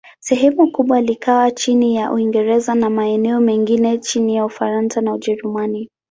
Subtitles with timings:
[0.19, 5.89] Sehemu kubwa likawa chini ya Uingereza, na maeneo mengine chini ya Ufaransa na Ujerumani.